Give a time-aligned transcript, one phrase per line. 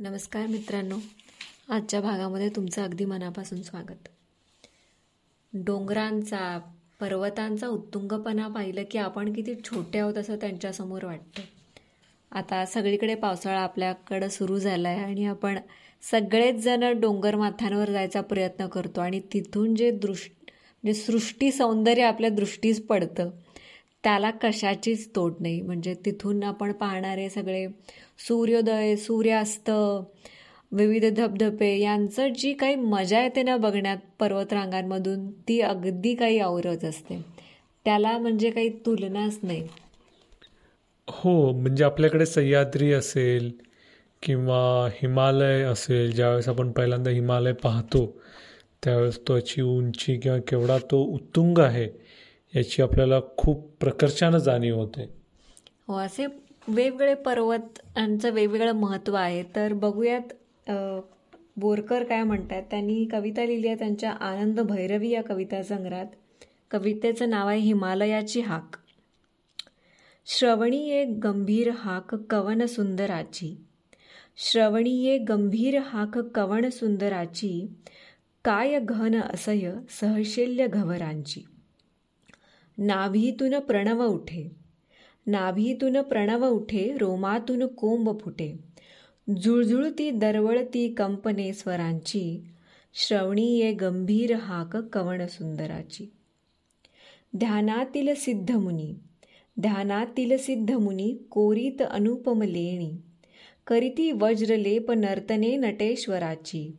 [0.00, 0.96] नमस्कार मित्रांनो.
[1.68, 4.08] आजच्या भागामध्ये तुमचं अगदी मनापासून स्वागत.
[5.54, 6.58] डोंगरांचा
[7.00, 11.42] पर्वतांचा उत्तुंगपणा पाहिलं की आपण किती छोटे आहोत असं त्यांच्यासमोर वाटतं.
[12.32, 15.58] आता सगळीकडे पावसाळा आपल्याकडं सुरू झाला आहे आणि आपण
[16.10, 22.30] सगळेच जण डोंगर माथ्यांवर जायचा प्रयत्न करतो आणि तिथून जे दृश म्हणजे सृष्टी सौंदर्य आपल्या
[22.30, 23.30] दृष्टीस पडतं
[24.04, 25.60] त्याला कशाचीच तोड नाही.
[25.60, 27.66] म्हणजे तिथून आपण पाहणारे सगळे
[28.28, 29.70] सूर्योदय सूर्यास्त
[30.72, 37.20] विविध धबधबे यांचं जी काही मजा येते ना बघण्यात पर्वतरांगांमधून ती अगदी काही आवरत असते.
[37.86, 39.66] त्याला म्हणजे काही तुलनाच नाही.
[41.08, 43.50] हो म्हणजे आपल्याकडे सह्याद्री असेल
[44.22, 48.04] किंवा हिमालय असेल ज्यावेळेस आपण पहिल्यांदा हिमालय पाहतो
[48.82, 51.86] त्यावेळेस त्याची उंची किंवा केवढा तो उत्तुंग आहे
[52.56, 55.08] याची आपल्याला खूप प्रकर्षानं जाणीव होते.
[55.88, 56.26] हो असे
[56.68, 59.42] वेगवेगळे पर्वत यांचं वेगवेगळं महत्त्व आहे.
[59.56, 60.70] तर बघूयात
[61.56, 62.62] बोरकर काय म्हणतात?
[62.70, 66.06] त्यांनी कविता लिहिली आहे त्यांच्या आनंद भैरवी या कविता संग्रहात.
[66.70, 68.76] कवितेचं नाव आहे हिमालयाची हाक.
[70.26, 73.56] श्रवणी ये गंभीर हाक कवन सुंदराची.
[74.36, 77.66] श्रवणी ये गंभीर हाक कवन सुंदराची.
[78.44, 81.44] काय घन असय सहशल्य घवरांची.
[82.80, 84.50] नाभीतून प्रणव उठे.
[85.26, 88.70] नाभीतून प्रणव उठे रोमातून कोंब फुटे.
[89.42, 92.40] जुळजुळती दरवळती कंपने स्वरांची
[92.94, 96.12] श्रवणीय गंभीर हाक कवण सुंदराची
[97.36, 98.94] ध्यानातील सिद्धमुनी
[99.60, 102.96] ध्यानातील सिद्धमुनी कोरीत अनुपम लेणी
[103.66, 106.76] करीती वज्रलेप नर्तने नटेश्वराची.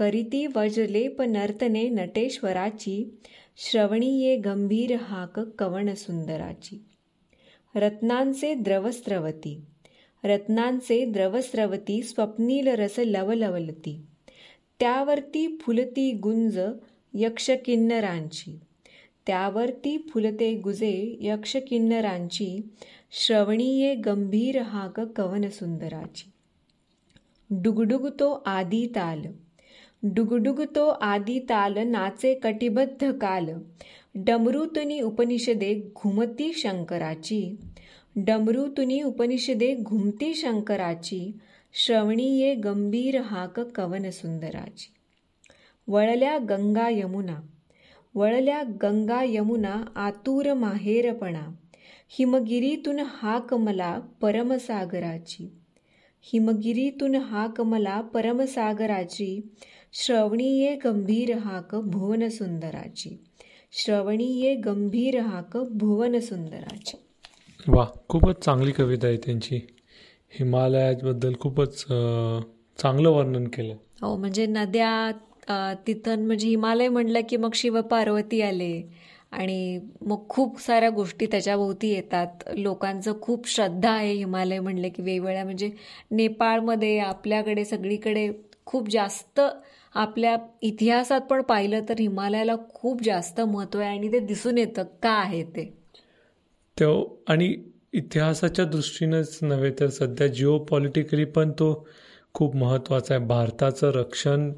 [0.00, 3.18] करीती वज्रलेप नर्तने नटेश्वराची
[3.56, 6.84] श्रवणीये गंभीर हाक कवण सुंदराची.
[7.74, 9.60] रत्नांचे द्रवस्रवती
[10.24, 14.00] रत्नांचे द्रवस्रवती स्वप्नील रस लवलवलती.
[14.80, 16.58] त्यावरती फुलती गुंज
[17.14, 18.58] यक्षकिन्नरांची
[19.26, 22.60] त्यावरती फुलते गुजे यक्षकिन्नरांची
[23.12, 26.30] श्रवणीये गंभीर हाक कवन सुंदराची.
[27.50, 29.22] डुगडुगतो आदी ताल
[30.02, 33.50] डुगडुगतो आदी ताल नाचे कटिबद्ध काल.
[34.14, 37.56] डमरुतुनी उपनिषदे घुमती शंकराची.
[38.16, 41.32] डमरुतुनी उपनिषदे घुमती शंकराची.
[41.72, 44.94] श्रवणीये गंभीर हाक कवन सुंदराची.
[45.88, 47.36] वळल्या गंगा यमुना.
[48.14, 51.54] वळल्या गंगा यमुना आतुर माहेरपणा.
[52.08, 55.52] हिमगिरीतून हाक मला परमसागराची.
[56.22, 59.40] हिमगिरीतून हाक मला परमसागराची.
[59.94, 63.16] श्रवणी ये गंभीर हाक भुवन सुंदराची
[63.72, 66.96] श्रवणी ये गंभीर हाक भुवन सुंदराची
[67.66, 69.60] वा खूपच चांगली कविता आहे त्यांची.
[70.32, 71.76] हिमालयाबद्दल खूपच
[72.78, 73.74] चांगलं वर्णन केलं.
[74.02, 75.10] हो म्हणजे नद्या
[75.86, 78.72] तिथं म्हणजे हिमालय म्हणलं की मग शिव पार्वती आले
[79.32, 82.42] आणि मग खूप साऱ्या गोष्टी त्याच्याभोवती येतात.
[82.56, 85.70] लोकांचं खूप श्रद्धा आहे हिमालय म्हणलं की वेगवेगळ्या म्हणजे
[86.10, 88.28] नेपाळमध्ये आपल्याकडे सगळीकडे
[88.66, 89.40] खूप जास्त
[89.94, 95.10] आपल्या इतिहासात पण पाहिलं तर हिमालयाला खूप जास्त महत्त्व आहे आणि ते दिसून येतं का
[95.10, 95.64] आहे ते.
[96.76, 97.54] तो आणि
[97.92, 101.88] इतिहासाच्या दृष्टीनंच नव्हे तर सध्या जिओ पॉलिटिकली पण तो
[102.34, 103.24] खूप महत्त्वाचा आहे.
[103.26, 104.50] भारताचं रक्षण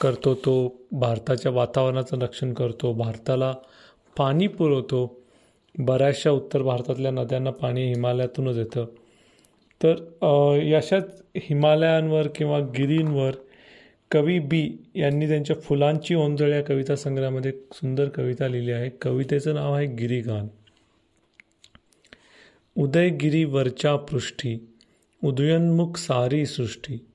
[0.00, 0.54] करतो तो
[0.92, 3.54] भारताच्या वातावरणाचं रक्षण करतो भारताला
[4.16, 5.20] पाणी पुरवतो.
[5.78, 8.86] बऱ्याचशा उत्तर भारतातल्या नद्यांना पाणी हिमालयातूनच येतं.
[9.80, 9.94] तर
[10.76, 13.34] अशाच हिमालयांवर किंवा गिरींवर
[14.10, 18.90] कवी बी यांनी त्यांच्या फुलांची ओंजळ या कविता संग्रहामध्ये सुंदर कविता लिहिली आहे.
[18.90, 20.46] कवितेचं नाव आहे गिरीगान.
[22.76, 24.58] उदयगिरी वरच्या पृष्ठी
[25.24, 27.06] उदयोन्मुख सारी सृष्टी.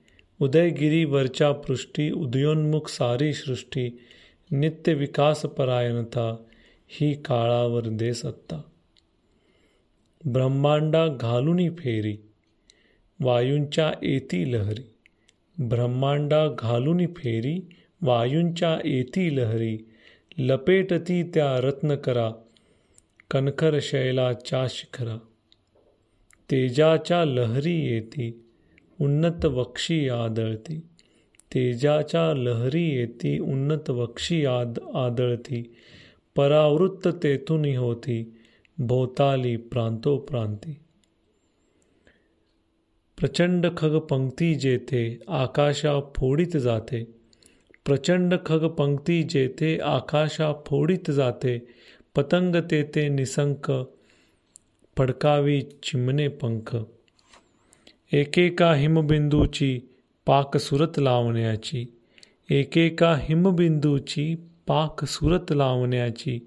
[0.42, 4.00] उदयगिरी वरच्या पृष्ठी उदयोन्मुख सारी सृष्टी.
[4.52, 6.36] नित्य विकास परायणता
[6.88, 8.62] ही काळावर दे सत्ता.
[10.26, 12.18] ब्रह्मांडा घालुनी फेरी
[13.20, 14.82] वायूंच्या एती लहरी.
[15.60, 17.70] ब्रह्मांडा घालून फेरी
[18.02, 19.78] वायूंच्या येती लहरी
[20.38, 22.32] लपेटती त्या रत्नकरा
[23.32, 25.18] कणखर शैलाच्या शिखरा.
[26.52, 28.46] तेजाच्या लहरी येती
[29.02, 30.80] उन्नत वक्षी आदळती.
[31.54, 35.76] तेजाच्या लहरी येती उन्नत वक्षी आद आदळती.
[36.36, 38.34] परावृत्त तेथून होती
[38.78, 40.78] भोवताली प्रांतोप्रांती.
[43.20, 47.04] प्रचंड खग पंक्ती जेथे आकाशा फोडीत जाते.
[47.86, 51.68] प्रचंड खग पंक्ती जेथे आकाशा फोडीत जाते.
[52.16, 53.72] पतंग तेथे निसंक
[54.98, 56.78] फडकावी चिमणे पंख.
[58.14, 59.80] एकेका हिमबिंदूची
[60.26, 61.86] पाक सुरत लावण्याची.
[62.50, 64.36] एकेका हिमबिंदूची
[64.68, 66.40] पाक सुरत लावण्याची.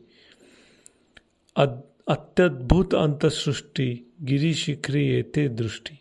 [2.07, 5.99] अत्यद्भुत अंतसृष्टी गिरीशिखरी येथे दृष्टी.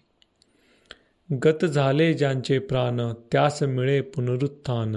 [1.34, 3.02] गत झाले ज्यांचे प्राण
[3.32, 4.96] त्यास मिळे पुनरुत्थान.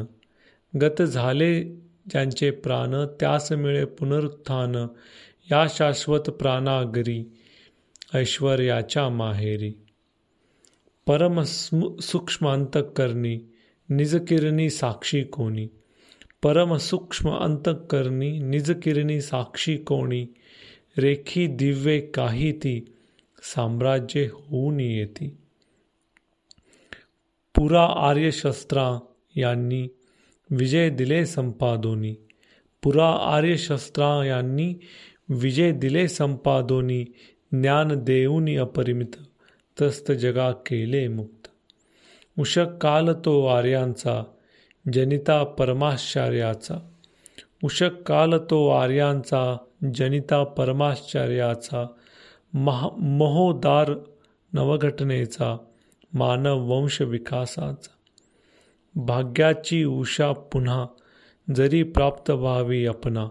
[0.79, 1.65] गत झाले
[2.11, 4.75] ज्यांचे प्राण त्यास मिळे पुनरुत्थान.
[5.51, 7.33] या शाश्वत प्राणागरी
[8.15, 9.73] ऐश्वर्याच्या माहेरी.
[11.07, 11.43] परम
[12.01, 13.53] सूक्ष्म करणी
[13.89, 15.69] निजकिरणी साक्षी कोणी.
[16.43, 20.27] परम सूक्ष्म अंतकरणी निजकिरणी साक्षी कोणी.
[20.99, 22.95] रेखी दिव्ये काही ती
[23.43, 25.37] साम्राज्य होऊन येती.
[27.65, 28.99] पुरा आर्यशस्त्रा
[29.37, 29.89] यांनी
[30.51, 32.15] विजय दिले संपादोनी.
[32.83, 34.75] पुरा आर्यशस्त्रा यांनी
[35.29, 37.05] विजय दिले संपादोनी
[37.53, 39.17] ज्ञान देऊनी अपरिमित
[39.83, 41.49] तस्त जगा केले मुक्त.
[42.39, 44.25] उषक काल तो आर्यांचा
[44.93, 46.91] जनिता परमाश्चर्याचा.
[47.65, 49.57] उषक काल तो आर्यांचा
[49.95, 51.87] जनिता परमाश्चर्याचा
[52.55, 53.95] महा महोदार
[54.53, 55.57] नवघटनेचा
[56.15, 57.91] मानव वंश विकासाचा.
[58.95, 60.87] भाग्याची उषा पुन्हा
[61.57, 63.27] जरी प्राप्त व्हावी अपना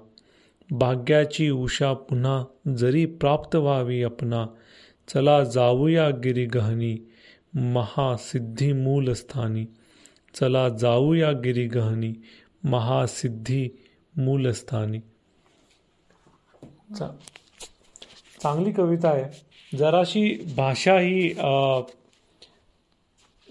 [0.71, 2.43] भाग्याची उषा पुन्हा
[2.77, 4.45] जरी प्राप्त व्हावी अपना
[5.07, 6.97] चला जाऊया गिरिगहनी
[7.53, 9.65] महासिद्धी मूलस्थानी
[10.35, 12.13] चला जाऊया गिरिगहनी
[12.63, 13.69] महासिद्धी
[14.17, 14.99] मूलस्थानी
[16.95, 17.07] चा
[18.43, 19.77] चांगली कविता आहे.
[19.77, 21.29] जराशी भाषा ही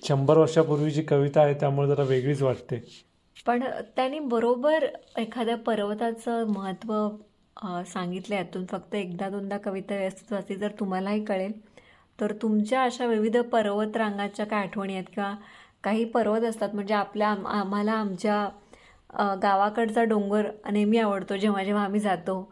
[0.02, 2.82] शंभर वर्षापूर्वीची कविता आहे त्यामुळे जरा वेगळीच वाटते.
[3.46, 3.62] पण
[3.96, 4.84] त्यांनी बरोबर
[5.19, 6.94] एखाद्या पर्वताचं महत्त्व
[7.93, 11.52] सांगितलं यातून फक्त एकदा दोनदा कविता व्यस्त असते जर तुम्हालाही कळेल.
[12.19, 15.04] तर तुमच्या अशा विविध पर्वत रांगाच्या काय आठवणी आहेत?
[15.14, 15.34] किंवा
[15.84, 18.49] काही पर्वत असतात म्हणजे आपल्या आम्हाला आमच्या
[19.43, 21.37] गावाकडचा डोंगर नेहमी आवडतो.
[21.37, 22.43] जेव्हा जेव्हा आम्ही जातो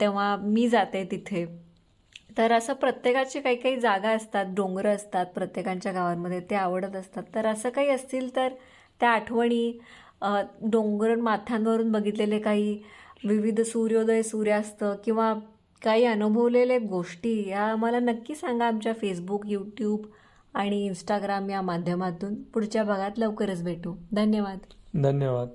[0.00, 1.44] तेव्हा मी जाते तिथे.
[2.38, 7.22] तर असं प्रत्येकाची काही काही जागा असतात डोंगरं असतात प्रत्येकांच्या गावांमध्ये ते आवडत असतात.
[7.34, 8.48] तर असं काही असतील तर
[9.00, 9.80] त्या आठवणी
[10.62, 12.78] डोंगर माथ्यांवरून बघितलेले काही
[13.24, 15.34] विविध सूर्योदय सूर्यास्त किंवा
[15.84, 20.06] काही अनुभवलेले गोष्टी या आम्हाला नक्की सांगा आमच्या फेसबुक यूट्यूब
[20.54, 22.42] आणि इंस्टाग्राम या माध्यमातून.
[22.42, 23.94] पुढच्या भागात लवकरच भेटू.
[24.12, 24.58] धन्यवाद.
[25.02, 25.48] धन्यवाद.